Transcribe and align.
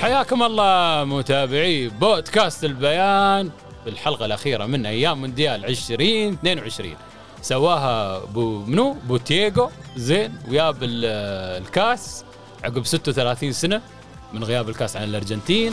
حياكم 0.00 0.42
الله 0.42 1.04
متابعي 1.04 1.88
بودكاست 1.88 2.64
البيان 2.64 3.50
في 3.84 3.90
الحلقة 3.90 4.24
الأخيرة 4.26 4.66
من 4.66 4.86
أيام 4.86 5.20
مونديال 5.20 5.64
2022 5.64 6.94
سواها 7.42 8.18
بو 8.24 8.58
منو؟ 8.64 8.92
بو 9.08 9.16
تياغو. 9.16 9.70
زين. 9.96 10.32
وياب 10.48 10.82
ال- 10.82 11.04
الكاس 11.62 12.24
عقب 12.64 12.84
36 12.86 13.52
سنة 13.52 13.82
من 14.32 14.44
غياب 14.44 14.68
الكاس 14.68 14.96
عن 14.96 15.04
الأرجنتين. 15.04 15.72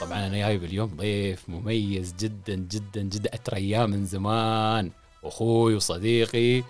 طبعا 0.00 0.26
أنا 0.26 0.36
جايب 0.38 0.64
اليوم 0.64 0.96
ضيف 0.96 1.48
مميز 1.48 2.14
جدا 2.20 2.54
جدا 2.54 3.02
جدا. 3.02 3.30
أترياه 3.34 3.86
من 3.86 4.04
زمان. 4.06 4.90
أخوي 5.24 5.74
وصديقي 5.74 6.62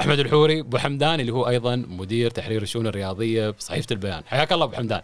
أحمد 0.00 0.18
الحوري 0.18 0.60
أبو 0.60 0.78
حمدان 0.78 1.20
اللي 1.20 1.32
هو 1.32 1.48
أيضا 1.48 1.76
مدير 1.76 2.30
تحرير 2.30 2.62
الشؤون 2.62 2.86
الرياضية 2.86 3.50
بصحيفة 3.50 3.86
البيان. 3.90 4.22
حياك 4.26 4.52
الله 4.52 4.64
أبو 4.64 4.76
حمدان. 4.76 5.02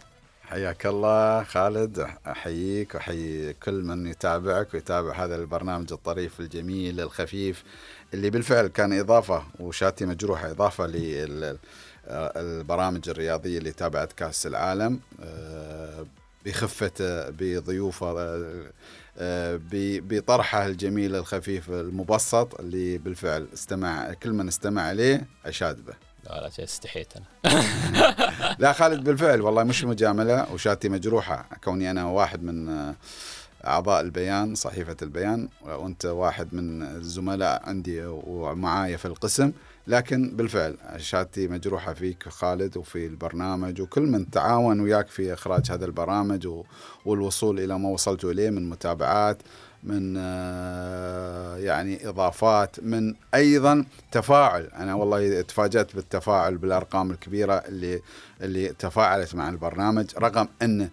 حياك 0.49 0.85
الله 0.85 1.43
خالد 1.43 2.07
أحييك 2.27 2.95
وأحيي 2.95 3.53
كل 3.53 3.73
من 3.83 4.07
يتابعك 4.07 4.73
ويتابع 4.73 5.23
هذا 5.25 5.35
البرنامج 5.35 5.93
الطريف 5.93 6.39
الجميل 6.39 6.99
الخفيف 6.99 7.63
اللي 8.13 8.29
بالفعل 8.29 8.67
كان 8.67 8.99
إضافة 8.99 9.43
وشاتي 9.59 10.05
مجروحة 10.05 10.51
إضافة 10.51 10.87
للبرامج 12.07 13.09
الرياضية 13.09 13.57
اللي 13.57 13.71
تابعت 13.71 14.13
كأس 14.13 14.47
العالم 14.47 14.99
آه، 15.23 16.05
بخفته 16.45 17.29
بضيوفه 17.29 18.15
آه، 19.17 19.55
ب- 19.55 20.07
بطرحه 20.13 20.65
الجميل 20.65 21.15
الخفيف 21.15 21.69
المبسط 21.69 22.59
اللي 22.59 22.97
بالفعل 22.97 23.47
استمع 23.53 24.13
كل 24.13 24.31
من 24.33 24.47
استمع 24.47 24.91
إليه 24.91 25.27
أشاد 25.45 25.85
به. 25.85 25.93
لا 26.23 26.49
لا 26.57 26.63
استحيت 26.63 27.13
أنا. 27.15 27.25
لا 28.59 28.73
خالد 28.73 29.03
بالفعل 29.03 29.41
والله 29.41 29.63
مش 29.63 29.83
مجاملة 29.83 30.53
وشاتي 30.53 30.89
مجروحة. 30.89 31.45
كوني 31.63 31.91
أنا 31.91 32.05
واحد 32.05 32.43
من 32.43 32.69
آه، 32.69 32.95
أعضاء 33.65 34.01
البيان 34.01 34.55
صحيفة 34.55 34.97
البيان 35.01 35.49
وأنت 35.61 36.05
واحد 36.05 36.53
من 36.53 36.83
الزملاء 36.83 37.69
عندي 37.69 38.05
ومعايا 38.05 38.97
في 38.97 39.05
القسم. 39.05 39.51
لكن 39.87 40.35
بالفعل 40.35 40.77
شاتي 40.97 41.47
مجروحة 41.47 41.93
فيك 41.93 42.29
خالد 42.29 42.77
وفي 42.77 43.05
البرنامج 43.05 43.81
وكل 43.81 44.01
من 44.01 44.29
تعاون 44.29 44.79
وياك 44.79 45.07
في 45.07 45.33
إخراج 45.33 45.71
هذا 45.71 45.85
البرامج 45.85 46.47
والوصول 47.05 47.59
إلى 47.59 47.79
ما 47.79 47.89
وصلت 47.89 48.25
إليه 48.25 48.49
من 48.49 48.69
متابعات. 48.69 49.37
من 49.87 50.15
آه، 50.17 51.57
يعني 51.57 52.09
إضافات 52.09 52.75
من 52.83 53.13
أيضا 53.35 53.85
تفاعل. 54.11 54.69
أنا 54.75 54.93
والله 54.93 55.41
تفاجأت 55.41 55.95
بالتفاعل 55.95 56.57
بالأرقام 56.57 57.11
الكبيرة 57.11 57.53
اللي 57.53 58.01
اللي 58.41 58.67
تفاعلت 58.67 59.35
مع 59.35 59.49
البرنامج 59.49 60.05
رغم 60.17 60.47
إن 60.61 60.89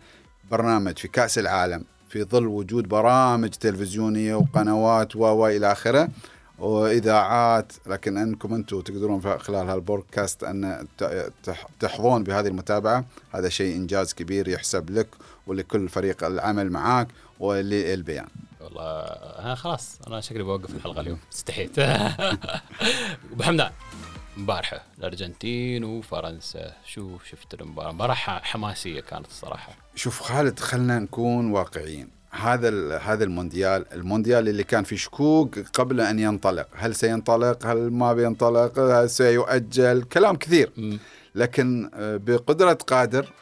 برنامج 0.50 0.98
في 0.98 1.08
كأس 1.08 1.38
العالم 1.38 1.84
في 2.08 2.24
ظل 2.24 2.46
وجود 2.46 2.88
برامج 2.88 3.50
تلفزيونية 3.50 4.34
وقنوات 4.34 5.16
و 5.16 5.46
آخره 5.46 6.08
وإذاعات 6.58 7.72
لكن 7.86 8.16
أنكم 8.16 8.54
أنتم 8.54 8.80
تقدرون 8.80 9.20
خلال 9.38 9.68
هالبودكاست 9.68 10.44
أن 10.44 10.86
تحظون 11.80 12.22
بهذه 12.24 12.46
المتابعة. 12.46 13.04
هذا 13.32 13.48
شيء 13.48 13.76
إنجاز 13.76 14.14
كبير 14.14 14.48
يحسب 14.48 14.90
لك 14.90 15.08
ولكل 15.46 15.88
فريق 15.88 16.24
العمل 16.24 16.72
معاك 16.72 17.08
وللبيان. 17.40 18.26
والله 18.64 19.00
أنا 19.44 19.54
خلاص 19.54 19.98
أنا 20.06 20.20
شكلي 20.20 20.42
بوقف 20.42 20.74
الحلقة 20.74 21.00
اليوم. 21.00 21.18
استحيت. 21.32 21.78
ابو 23.32 23.42
حمدان 23.42 23.70
امبارحه 24.36 24.82
الأرجنتين 24.98 25.84
وفرنسا. 25.84 26.72
شو 26.84 27.18
شفت 27.30 27.54
المباراة. 27.54 27.92
مباراة 27.92 28.14
حماسية 28.14 29.00
كانت 29.00 29.26
الصراحة. 29.26 29.72
شوف 29.94 30.20
خالد 30.20 30.58
خلنا 30.58 30.98
نكون 30.98 31.50
واقعيين. 31.50 32.10
هذا 32.30 32.98
هذا 32.98 33.24
المونديال 33.24 33.92
المونديال 33.92 34.48
اللي 34.48 34.64
كان 34.64 34.84
في 34.84 34.96
شكوك 34.96 35.58
قبل 35.58 36.00
أن 36.00 36.18
ينطلق. 36.18 36.68
هل 36.76 36.94
سينطلق؟ 36.94 37.66
هل 37.66 37.90
ما 37.90 38.12
بينطلق؟ 38.12 38.78
هل 38.78 39.10
سيؤجل؟ 39.10 40.02
كلام 40.02 40.36
كثير. 40.36 40.72
مم. 40.76 40.98
لكن 41.34 41.90
آه، 41.94 42.16
بقدرة 42.16 42.72
قادر 42.72 43.32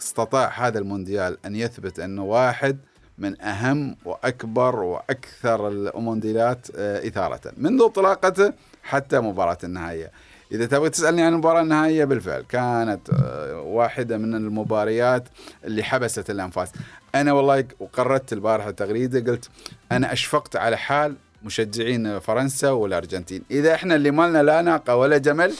استطاع 0.00 0.66
هذا 0.66 0.78
المونديال 0.78 1.38
أن 1.46 1.56
يثبت 1.56 2.00
أنه 2.00 2.24
واحد 2.24 2.78
من 3.18 3.40
أهم 3.40 3.96
وأكبر 4.04 4.76
وأكثر 4.76 5.68
المونديالات 5.68 6.66
آه، 6.76 7.08
إثارة. 7.08 7.40
منذ 7.56 7.82
انطلاقته 7.82 8.52
حتى 8.82 9.20
مباراة 9.20 9.58
النهائية. 9.64 10.10
إذا 10.52 10.66
تبغى 10.66 10.90
تسألني 10.90 11.22
عن 11.22 11.32
المباراة 11.32 11.60
النهائية 11.60 12.04
بالفعل. 12.04 12.44
كانت 12.48 13.10
آه، 13.10 13.60
واحدة 13.60 14.18
من 14.18 14.34
المباريات 14.34 15.24
اللي 15.64 15.82
حبست 15.82 16.30
الأنفاس. 16.30 16.72
أنا 17.14 17.32
والله 17.32 17.64
وقررت 17.80 18.32
البارحة 18.32 18.70
تغريدة 18.70 19.32
قلت 19.32 19.48
أنا 19.92 20.12
أشفقت 20.12 20.56
على 20.56 20.76
حال 20.76 21.14
مشجعين 21.42 22.18
فرنسا 22.18 22.70
والأرجنتين. 22.70 23.42
إذا 23.50 23.74
إحنا 23.74 23.94
اللي 23.94 24.10
مالنا 24.10 24.42
لا 24.42 24.62
ناقة 24.62 24.96
ولا 24.96 25.18
جمل 25.18 25.54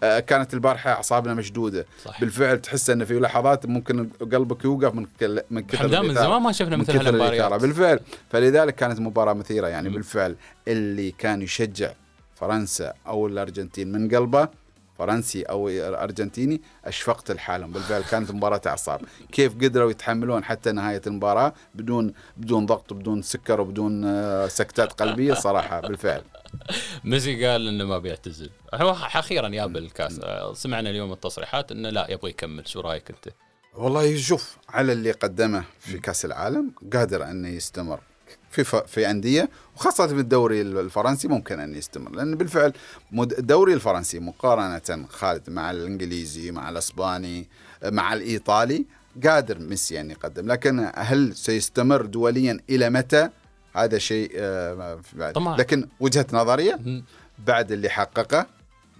كانت 0.00 0.54
البارحة 0.54 0.90
أعصابنا 0.90 1.34
مشدودة. 1.34 1.86
صح 2.04 2.20
بالفعل 2.20 2.58
تحس 2.60 2.90
أن 2.90 3.04
في 3.04 3.18
لحظات 3.20 3.66
ممكن 3.66 4.08
قلبك 4.08 4.64
يوقف 4.64 4.94
من 4.94 5.06
كل- 5.20 5.42
من 5.50 5.62
كثر 5.62 5.78
حمدان 5.78 6.04
من. 6.08 6.14
زمان 6.14 6.42
ما 6.42 6.52
شفنا 6.52 6.76
مثل 6.76 6.96
هالمباريات 6.96 7.52
بالفعل. 7.60 8.00
فلذلك 8.30 8.74
كانت 8.74 9.00
مباراة 9.00 9.32
مثيرة 9.32 9.66
يعني. 9.66 9.88
مم. 9.88 9.94
بالفعل 9.94 10.36
اللي 10.68 11.10
كان 11.10 11.42
يشجع 11.42 11.92
فرنسا 12.36 12.92
أو 13.06 13.26
الأرجنتين 13.26 13.92
من 13.92 14.08
قلبه 14.14 14.48
فرنسي 14.98 15.42
أو 15.42 15.68
أرجنتيني 15.78 16.62
أشفقت 16.84 17.30
لحالهم. 17.30 17.72
بالفعل 17.72 18.02
كانت 18.02 18.30
مباراة 18.30 18.60
أعصاب. 18.66 19.00
كيف 19.32 19.54
قدروا 19.54 19.90
يتحملون 19.90 20.44
حتى 20.44 20.72
نهاية 20.72 21.02
المباراة؟ 21.06 21.52
بدون 21.74 22.14
بدون 22.36 22.66
ضغط 22.66 22.92
بدون 22.92 23.22
سكر 23.22 23.60
وبدون 23.60 24.04
آه، 24.04 24.46
سكتات 24.46 24.92
قلبية 24.92 25.34
صراحة. 25.34 25.80
بالفعل. 25.80 26.22
ميسي 27.04 27.46
قال 27.46 27.68
إنه 27.68 27.84
ما 27.84 27.98
بيعتزل. 27.98 28.50
هو 28.74 28.90
أخيرا 28.90 29.48
جاب 29.48 29.76
الكاس. 29.76 30.20
سمعنا 30.52 30.90
اليوم 30.90 31.12
التصريحات 31.12 31.72
إنه 31.72 31.90
لا 31.90 32.10
يبغى 32.10 32.30
يكمل. 32.30 32.68
شو 32.68 32.80
رأيك 32.80 33.10
أنت؟ 33.10 33.34
والله 33.74 34.16
شوف 34.16 34.56
على 34.68 34.92
اللي 34.92 35.10
قدمه 35.10 35.64
في 35.78 35.98
كأس 35.98 36.24
العالم 36.24 36.70
قادر 36.92 37.24
إنه 37.24 37.48
يستمر. 37.48 38.00
في 38.50 38.64
ف... 38.64 38.76
في 38.76 39.10
أندية 39.10 39.48
وخاصة 39.76 40.06
في 40.06 40.12
الدوري 40.14 40.60
الفرنسي 40.60 41.28
ممكن 41.28 41.60
أن 41.60 41.74
يستمر 41.74 42.10
لأن 42.10 42.34
بالفعل 42.34 42.72
مد- 43.12 43.32
الدوري 43.32 43.74
الفرنسي 43.74 44.18
مقارنة 44.18 45.06
خالد 45.08 45.50
مع 45.50 45.70
الإنجليزي 45.70 46.50
مع 46.50 46.68
الأسباني 46.68 47.48
مع 47.84 48.12
الإيطالي 48.14 48.84
قادر 49.26 49.58
ميسي 49.58 50.00
أن 50.00 50.10
يقدم 50.10 50.52
لكن 50.52 50.90
هل 50.94 51.36
سيستمر 51.36 52.02
دوليا 52.06 52.60
إلى 52.70 52.90
متى؟ 52.90 53.28
هذا 53.76 53.98
شيء 53.98 54.30
آه، 54.36 55.00
بعد. 55.12 55.32
طمع. 55.32 55.56
لكن 55.56 55.88
وجهة 56.00 56.26
نظرية. 56.32 56.78
بعد 57.46 57.72
اللي 57.72 57.88
حققه 57.88 58.46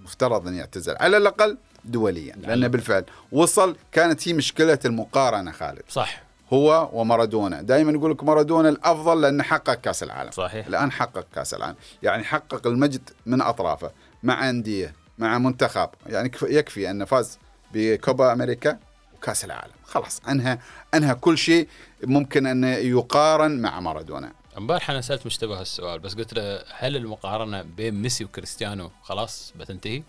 مفترض 0.04 0.48
ان 0.48 0.54
يعتزل 0.54 0.96
على 1.00 1.16
الأقل 1.16 1.56
دوليا 1.84 2.36
لأنه 2.36 2.66
بالفعل 2.66 3.04
وصل 3.32 3.76
كانت 3.92 4.28
هي 4.28 4.32
مشكلة 4.32 4.78
المقارنة 4.84 5.52
خالد 5.52 5.82
صح 5.88 6.22
هو 6.53 6.91
ومارادونا. 6.93 7.63
دائما 7.63 7.92
يقول 7.92 8.10
لك 8.10 8.24
مارادونا 8.24 8.68
الأفضل 8.68 9.21
لأنه 9.21 9.42
حقق 9.42 9.74
كأس 9.74 10.03
العالم. 10.03 10.30
صحيح. 10.30 10.66
الآن 10.66 10.92
حقق 10.92 11.27
كأس 11.34 11.54
العالم. 11.54 11.77
يعني 12.03 12.24
حقق 12.24 12.66
المجد 12.66 13.10
من 13.27 13.41
أطرافه 13.41 13.91
مع 14.22 14.51
أندية 14.51 14.95
مع 15.18 15.39
منتخب. 15.39 15.89
يعني 16.07 16.28
كف- 16.28 16.42
يكفي 16.48 16.91
انه 16.91 17.04
فاز 17.04 17.39
بكوبا 17.74 18.33
أمريكا 18.33 18.78
وكأس 19.16 19.45
العالم. 19.45 19.72
خلاص 19.84 20.21
أنهى 20.28 20.59
أنهى 20.95 21.15
كل 21.15 21.39
شيء 21.39 21.68
ممكن 22.04 22.47
أن 22.47 22.65
يقارن 22.65 23.60
مع 23.63 23.80
مارادونا. 23.80 24.33
امبارح 24.59 24.91
أنا 24.91 25.01
سألت 25.01 25.27
مشتبه 25.27 25.60
السؤال 25.63 25.98
بس 25.98 26.15
قلت 26.15 26.34
له 26.34 26.65
هل 26.78 26.97
المقارنة 26.97 27.63
بين 27.63 27.95
ميسي 28.03 28.24
وكريستيانو 28.24 28.91
خلاص 29.03 29.53
بتنتهي؟ 29.57 30.03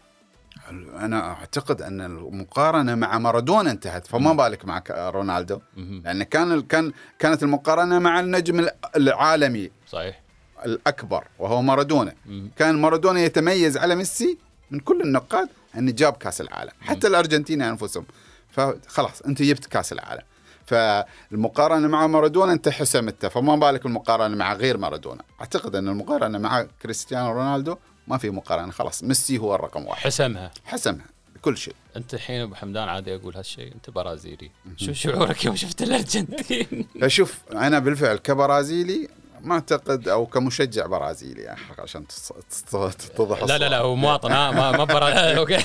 أنا 1.00 1.32
أعتقد 1.32 1.82
أن 1.82 2.02
المقارنة 2.02 2.96
مع 2.96 3.18
مارادونا 3.18 3.72
انتهت 3.72 4.08
فما 4.08 4.34
بالك 4.34 4.66
مع 4.66 4.84
رونالدو. 4.90 5.60
لأن 5.78 6.24
كان 6.24 6.62
كان 6.62 6.92
كانت 7.20 7.44
المقارنة 7.44 8.00
مع 8.00 8.20
النجم 8.20 8.68
العالمي 8.96 9.72
صحيح. 9.88 10.22
الأكبر 10.66 11.24
وهو 11.40 11.62
مارادونا. 11.62 12.14
كان 12.58 12.76
مارادونا 12.76 13.20
يتميز 13.20 13.78
على 13.78 13.96
ميسي 13.96 14.38
من 14.72 14.80
كل 14.80 15.02
النقاد 15.02 15.50
أنه 15.78 15.92
جاب 15.92 16.14
كأس 16.14 16.42
العالم 16.42 16.72
حتى 16.82 17.08
الأرجنتين 17.08 17.62
أنفسهم. 17.62 18.06
فخلاص 18.50 19.22
أنت 19.22 19.42
جبت 19.42 19.66
كأس 19.66 19.94
العالم. 19.94 20.24
فالمقارنة 20.66 21.88
مع 21.88 22.08
مارادونا 22.08 22.54
انت 22.54 22.70
حسمتها 22.70 23.30
فما 23.30 23.56
بالك 23.56 23.86
المقارنة 23.86 24.36
مع 24.36 24.54
غير 24.54 24.78
مارادونا؟ 24.78 25.24
أعتقد 25.42 25.76
أن 25.76 25.88
المقارنة 25.88 26.38
مع 26.38 26.66
كريستيانو 26.82 27.32
رونالدو 27.32 27.78
ما 28.08 28.18
في 28.18 28.30
مقارنة 28.30 28.72
خلاص. 28.72 29.04
ميسي 29.04 29.38
هو 29.38 29.56
الرقم 29.56 29.86
واحد. 29.88 30.02
حسمها. 30.02 30.52
حسمها 30.66 31.06
بكل 31.36 31.58
شيء. 31.58 31.76
أنت 31.96 32.14
الحين 32.14 32.42
أبو 32.42 32.56
حمدان 32.56 32.90
عادي 32.90 33.16
أقول 33.16 33.36
هالشيء 33.38 33.74
أنت 33.76 33.90
برازيلي. 33.90 34.52
شو 34.78 34.94
شعورك 34.94 35.46
يوم 35.46 35.56
شفت 35.56 35.82
الأرجنتين؟ 35.82 36.88
فشوف 37.02 37.40
أنا 37.52 37.80
بالفعل 37.80 38.18
كبرازيلي 38.18 39.08
ما 39.42 39.54
أعتقد 39.56 40.08
أو 40.08 40.26
كمشجع 40.26 40.86
برازيلي 40.86 41.42
يعني 41.42 41.60
عشان 41.80 42.06
تتضح 42.08 43.44
لا 43.44 43.58
لا 43.58 43.70
لا. 43.70 43.78
هو 43.80 43.96
مواطن 43.96 44.32
ها 44.32 44.52
ما 44.52 44.72
ما 44.72 44.84
برا 44.84 45.10
okay. 45.38 45.58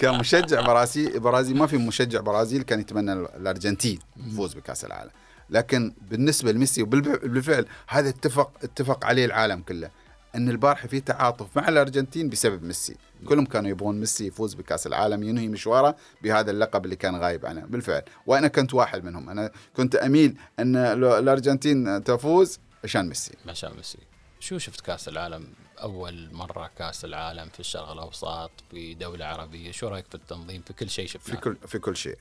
كمشجع 0.00 0.60
برازيلي 0.60 1.18
برازيل 1.18 1.56
ما 1.56 1.66
في 1.66 1.76
مشجع 1.76 2.20
برازيل 2.20 2.62
كان 2.62 2.80
يتمنى 2.80 3.12
الأرجنتين 3.12 3.98
تفوز 4.32 4.54
بكأس 4.54 4.84
العالم. 4.84 5.10
لكن 5.50 5.92
بالنسبة 6.10 6.52
لميسي 6.52 6.82
وبالفعل 6.82 7.66
هذا 7.88 8.08
اتفق 8.08 8.50
اتفق 8.62 9.06
عليه 9.06 9.24
العالم 9.24 9.60
كله. 9.62 9.90
إن 10.34 10.48
البارحة 10.48 10.88
في 10.88 11.00
تعاطف 11.00 11.56
مع 11.56 11.68
الأرجنتين 11.68 12.28
بسبب 12.28 12.62
ميسي. 12.62 12.96
كلهم 13.28 13.46
كانوا 13.46 13.70
يبغون 13.70 14.00
ميسي 14.00 14.26
يفوز 14.26 14.54
بكأس 14.54 14.86
العالم 14.86 15.22
ينهي 15.22 15.48
مشواره 15.48 15.96
بهذا 16.22 16.50
اللقب 16.50 16.84
اللي 16.84 16.96
كان 16.96 17.16
غايب 17.16 17.46
عنه. 17.46 17.60
بالفعل. 17.60 18.02
وأنا 18.26 18.48
كنت 18.48 18.74
واحد 18.74 19.04
منهم. 19.04 19.30
أنا 19.30 19.50
كنت 19.76 19.96
أميل 19.96 20.36
إن 20.58 20.76
الأرجنتين 20.76 22.04
تفوز 22.04 22.58
عشان 22.84 23.08
ميسي. 23.08 23.34
شاء 23.52 23.74
ميسي. 23.74 23.98
شو 24.40 24.58
شفت 24.58 24.80
كأس 24.80 25.08
العالم؟ 25.08 25.46
أول 25.82 26.28
مرة 26.32 26.70
كأس 26.78 27.04
العالم 27.04 27.48
في 27.48 27.60
الشرق 27.60 27.90
الأوسط 27.90 28.50
في 28.70 28.94
دولة 28.94 29.24
عربية. 29.24 29.70
شو 29.70 29.88
رأيك 29.88 30.06
في 30.08 30.14
التنظيم؟ 30.14 30.62
في 30.62 30.72
كل 30.72 30.90
شيء 30.90 31.06
في 31.06 31.12
شفناه 31.12 31.40
كل 31.40 31.56
في 31.66 31.78
كل 31.78 31.96
شيء. 31.96 32.18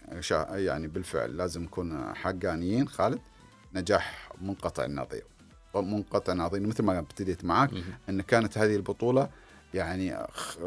يعني 0.51 0.87
بالفعل 0.87 1.37
لازم 1.37 1.63
نكون 1.63 2.15
حقانيين. 2.15 2.87
خالد 2.87 3.19
نجاح 3.73 4.29
منقطع 4.41 4.85
النظير. 4.85 5.23
منقطع 5.81 6.33
النظير 6.33 6.61
مثل 6.67 6.83
ما 6.83 6.99
ابتديت 6.99 7.45
معك. 7.45 7.69
إن 8.09 8.21
كانت 8.21 8.57
هذه 8.57 8.75
البطولة 8.75 9.29
يعني 9.73 10.17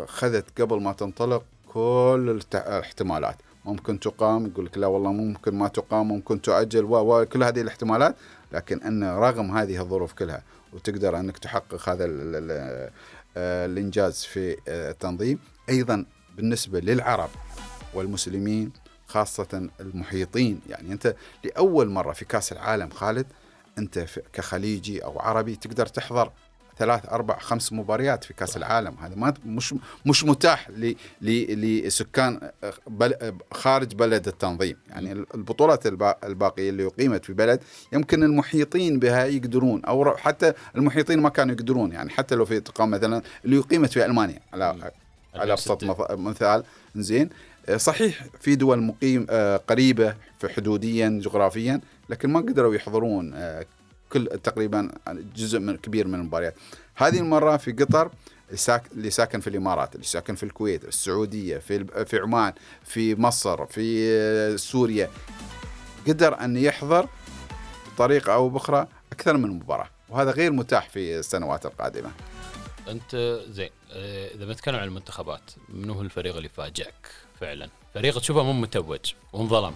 خذت 0.06 0.60
قبل 0.60 0.80
ما 0.82 0.92
تنطلق 0.92 1.44
كل 1.72 2.40
الاحتمالات 2.54 3.36
ممكن 3.64 4.00
تقام 4.00 4.46
يقول 4.46 4.64
لك 4.66 4.78
لا 4.78 4.86
والله 4.86 5.12
ممكن 5.12 5.54
ما 5.54 5.68
تقام 5.68 6.08
ممكن 6.08 6.42
تؤجل 6.42 6.84
و 6.84 6.96
و- 6.96 7.24
كل 7.26 7.42
هذه 7.44 7.60
الاحتمالات 7.60 8.16
لكن 8.52 8.82
إن 8.82 9.04
رغم 9.04 9.56
هذه 9.56 9.80
الظروف 9.80 10.12
كلها 10.12 10.42
وتقدر 10.72 11.18
إنك 11.20 11.38
تحقق 11.38 11.88
هذا 11.88 12.04
ال- 12.04 12.10
ال- 12.36 12.90
آه، 13.36 13.66
الإنجاز 13.66 14.24
في 14.24 14.56
آه، 14.68 14.90
التنظيم 14.90 15.38
أيضا 15.68 16.04
بالنسبة 16.36 16.80
للعرب 16.80 17.30
والمسلمين 17.94 18.72
خاصة 19.06 19.68
المحيطين 19.80 20.60
يعني 20.68 20.92
أنت 20.92 21.14
لأول 21.44 21.88
مرة 21.90 22.12
في 22.12 22.24
كأس 22.24 22.52
العالم 22.52 22.90
خالد 22.90 23.26
في- 23.86 24.22
كخليجي 24.32 25.04
أو 25.04 25.18
عربي 25.20 25.56
تقدر 25.56 25.86
تحضر 25.86 26.30
ثلاث 26.78 27.06
أربع 27.08 27.38
خمس 27.38 27.72
مباريات 27.72 28.24
في 28.24 28.34
كأس 28.34 28.56
العالم. 28.56 28.94
هذا 29.00 29.14
ما 29.14 29.34
مش 29.46 29.74
مش 30.06 30.24
متاح 30.24 30.70
لسكان 31.20 32.50
بل 32.86 33.14
خارج 33.52 33.94
بلد 33.94 34.28
التنظيم. 34.28 34.76
يعني 34.88 35.12
البطولات 35.12 35.86
البا- 35.86 36.26
الباقية 36.26 36.70
اللي 36.70 36.86
أقيمت 36.86 37.24
في 37.24 37.32
بلد 37.32 37.60
يمكن 37.92 38.22
المحيطين 38.22 38.98
بها 38.98 39.24
يقدرون 39.24 39.82
ر- 39.88 40.16
حتى 40.16 40.52
المحيطين 40.76 41.20
ما 41.20 41.28
كانوا 41.28 41.54
يقدرون. 41.54 41.92
يعني 41.92 42.10
حتى 42.10 42.34
لو 42.34 42.44
في 42.44 42.60
تقام 42.60 42.90
مثلا 42.90 43.22
اللي 43.44 43.58
أقيمت 43.58 43.90
في 43.92 44.04
ألمانيا. 44.06 44.40
على 44.52 44.90
على 45.34 45.52
أبسط 45.52 45.84
مث- 45.84 46.10
مثال. 46.10 46.64
زين 46.96 47.30
صحيح 47.76 48.24
في 48.40 48.54
دول 48.56 48.82
مقيم 48.82 49.26
قريبة 49.68 50.14
في 50.38 50.48
حدوديا 50.48 51.20
جغرافيا. 51.22 51.80
لكن 52.10 52.30
ما 52.30 52.40
قدروا 52.40 52.74
يحضرون 52.74 53.34
آه، 53.34 53.66
كل 54.12 54.26
تقريبا 54.42 54.90
جزء 55.36 55.58
من 55.58 55.76
كبير 55.76 56.06
من 56.08 56.14
المباريات. 56.14 56.54
هذه 56.94 57.18
المرة 57.18 57.56
في 57.56 57.72
قطر 57.72 58.10
اللي 58.46 58.56
ساك- 58.58 58.92
اللي 58.92 59.10
ساكن 59.10 59.40
في 59.40 59.46
الإمارات 59.50 59.94
اللي 59.94 60.06
ساكن 60.06 60.34
في 60.34 60.42
الكويت 60.42 60.84
السعودية 60.84 61.58
في 61.58 62.04
في 62.04 62.18
عمان 62.18 62.52
في 62.84 63.14
مصر 63.14 63.66
في 63.66 64.08
آه، 64.12 64.56
سوريا. 64.56 65.10
قدر 66.08 66.40
أن 66.40 66.56
يحضر 66.56 67.08
بطريقة 67.94 68.34
أو 68.34 68.48
بأخرى 68.48 68.86
أكثر 69.12 69.36
من 69.36 69.50
مباراة 69.50 69.88
وهذا 70.08 70.30
غير 70.30 70.52
متاح 70.52 70.88
في 70.88 71.18
السنوات 71.18 71.66
القادمة. 71.66 72.10
أنت 72.88 73.40
زين 73.50 73.70
آه، 73.92 74.28
إذا 74.34 74.44
بنتكلم 74.44 74.76
عن 74.76 74.88
المنتخبات 74.88 75.50
منو 75.68 75.92
هو 75.92 76.02
الفريق 76.02 76.36
اللي 76.36 76.48
فاجئك 76.48 77.08
فعلا؟ 77.40 77.68
فريق 77.94 78.18
تشوفه 78.20 78.42
مو 78.42 78.52
متوج 78.52 79.12
وانظلم 79.32 79.74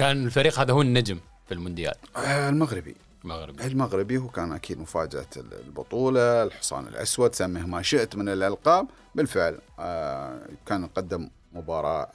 كان 0.00 0.24
الفريق 0.26 0.58
هذا 0.60 0.72
هو 0.72 0.82
النجم 0.82 1.18
في 1.48 1.54
المونديال. 1.54 1.94
آه، 2.16 2.48
المغربي. 2.48 2.96
المغربي. 3.24 3.66
المغربي 3.66 4.18
هو 4.18 4.28
كان 4.28 4.52
أكيد 4.52 4.78
مفاجأة 4.78 5.26
البطولة 5.36 6.42
الحصان 6.42 6.86
الأسود 6.86 7.34
سميه 7.34 7.62
ما 7.62 7.82
شئت 7.82 8.16
من 8.16 8.28
الألقاب. 8.28 8.86
بالفعل 9.14 9.58
آه، 9.78 10.40
كان 10.66 10.86
قدم 10.86 11.28
مباراة 11.52 12.08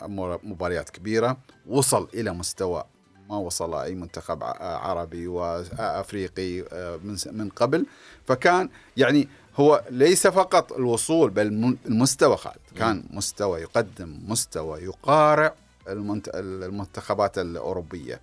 مباريات 0.44 0.90
كبيرة 0.90 1.38
وصل 1.68 2.08
إلى 2.14 2.32
مستوى 2.34 2.84
ما 3.30 3.38
وصل 3.38 3.76
أي 3.76 3.96
منتخب 3.96 4.44
عربي 4.62 5.28
وأفريقي 5.28 6.62
آه، 6.72 7.00
من 7.32 7.50
قبل. 7.50 7.86
فكان 8.28 8.70
يعني 8.98 9.28
هو 9.56 9.84
ليس 9.90 10.28
فقط 10.28 10.74
الوصول 10.74 11.30
بل 11.30 11.48
الم- 11.48 11.78
المستوى 11.86 12.38
خالد. 12.38 12.58
كان 12.76 13.04
مستوى 13.10 13.62
يقدم 13.62 14.20
مستوى 14.28 14.80
يقارع. 14.82 15.54
المنتخبات 15.88 17.38
الأوروبية. 17.38 18.22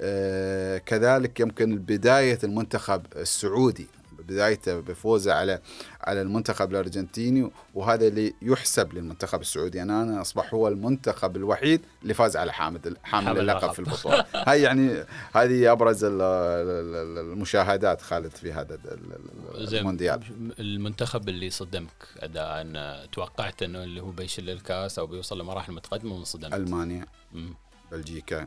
آه، 0.00 0.78
كذلك 0.78 1.40
يمكن 1.40 1.76
بداية 1.76 2.38
المنتخب 2.44 3.02
السعودي. 3.16 3.86
بدايته 4.28 4.80
بفوزه 4.80 5.32
على 5.34 5.60
على 6.00 6.22
المنتخب 6.22 6.70
الأرجنتيني 6.70 7.50
وهذا 7.74 8.06
اللي 8.06 8.34
يحسب 8.42 8.94
للمنتخب 8.94 9.40
السعودي 9.40 9.82
أنا 9.82 10.02
أنا 10.02 10.20
أصبح 10.20 10.54
هو 10.54 10.68
المنتخب 10.68 11.36
الوحيد 11.36 11.80
اللي 12.02 12.14
فاز 12.14 12.36
على 12.36 12.52
حامد 12.52 12.96
حامل 13.04 13.40
اللقب. 13.40 13.72
في 13.72 13.78
البطولة 13.78 14.24
هاي 14.48 14.62
يعني 14.62 15.04
هذه 15.32 15.72
أبرز 15.72 16.04
ال- 16.04 16.12
ال- 16.12 16.94
ال- 16.94 17.18
المشاهدات 17.32 18.00
خالد 18.00 18.30
في 18.30 18.52
هذا 18.52 18.78
المونديال 19.54 20.20
المنتخب 20.60 21.28
اللي 21.28 21.50
صدمك 21.50 21.90
اداء 22.18 22.60
أن 22.60 22.96
توقعت 23.12 23.62
إنه 23.62 23.82
اللي 23.82 24.00
هو 24.00 24.10
بيشيل 24.10 24.50
الكاس 24.50 24.98
أو 24.98 25.06
بيوصل 25.06 25.40
لمراحل 25.40 25.72
متقدمة 25.72 26.14
وانصدمت 26.14 26.54
ألمانيا. 26.54 27.06
بلجيكا. 27.92 28.46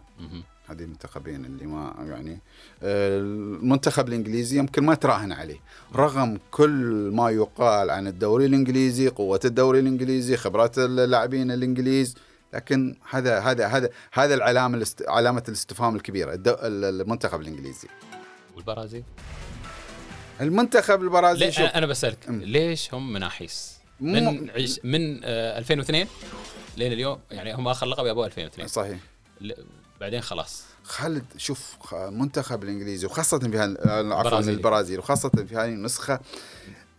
هذه 0.69 0.83
المنتخبين 0.83 1.45
اللي 1.45 1.66
ما 1.66 1.95
يعني 2.10 2.39
آه، 2.83 3.19
المنتخب 3.19 4.07
الإنجليزي 4.07 4.57
يمكن 4.57 4.83
ما 4.83 4.95
تراهن 4.95 5.31
عليه 5.31 5.59
رغم 5.95 6.40
كل 6.52 7.11
ما 7.14 7.30
يقال 7.30 7.90
عن 7.90 8.07
الدوري 8.07 8.45
الإنجليزي 8.45 9.07
قوة 9.07 9.40
الدوري 9.45 9.80
الإنجليزي 9.80 10.38
خبرات 10.38 10.78
اللاعبين 10.78 11.52
الإنجليز 11.52 12.16
لكن 12.54 12.95
هذا 13.09 13.40
هذا 13.40 13.68
هذا 13.68 13.90
هذا 14.11 14.33
العلامة. 14.33 14.85
علامة 15.07 15.44
الاستفهام 15.47 15.95
الكبيرة. 15.95 16.40
المنتخب 16.45 17.42
الإنجليزي 17.42 17.88
والبرازيل 18.56 19.04
المنتخب 20.42 21.02
البرازيلي 21.02 21.52
شوف 21.52 21.66
أنا 21.66 21.85
بسألك. 21.85 22.18
ليش 22.30 22.94
هم 22.94 23.14
مناحيس 23.14 23.80
من 23.99 24.49
من 24.83 25.21
آه 25.23 25.57
2002 25.59 26.07
لين 26.78 26.94
اليوم 26.94 27.19
يعني 27.31 27.54
هم 27.54 27.68
آخر 27.68 27.85
لقب 27.85 28.06
يابوه 28.06 28.26
2002 28.26 28.68
صحيح 28.68 28.99
بعدين 29.99 30.21
خلاص 30.21 30.63
خالد 30.83 31.25
شوف 31.37 31.75
المنتخب 31.94 32.63
الإنجليزي 32.63 33.06
وخاصة 33.06 33.39
في 33.39 33.57
هال... 33.57 33.77
عفوا. 34.13 34.39
البرازيل 34.39 34.99
وخاصة 34.99 35.29
في 35.29 35.56
هذه 35.56 35.65
النسخة 35.69 36.19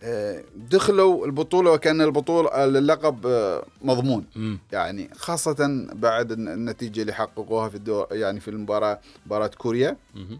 آه، 0.03 0.43
دخلوا 0.55 1.25
البطولة 1.25 1.71
وكأن 1.71 2.01
البطولة 2.01 2.65
اللقب 2.65 3.27
آه، 3.27 3.65
مضمون 3.81 4.25
مم. 4.35 4.59
يعني 4.71 5.09
خاصة 5.15 5.87
بعد 5.93 6.31
الن- 6.31 6.47
النتيجة 6.47 7.01
اللي 7.01 7.13
حققوها 7.13 7.69
في 7.69 7.75
الدور 7.75 8.07
يعني 8.11 8.39
في 8.39 8.47
المباراة 8.47 8.99
مباراة 9.25 9.47
كوريا 9.47 9.97
مم. 10.15 10.39